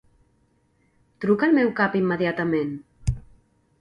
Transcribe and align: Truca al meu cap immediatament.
Truca 1.25 1.45
al 1.49 1.53
meu 1.59 1.71
cap 1.81 1.99
immediatament. 2.03 2.77